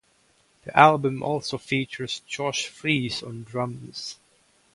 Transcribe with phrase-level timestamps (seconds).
[0.63, 4.17] The album also features Josh Freese on drums.